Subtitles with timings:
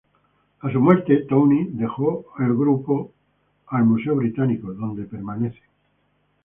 [0.61, 3.13] A su muerte, Towne dejó el grupo
[3.67, 5.61] al Museo Británico, donde permanecen.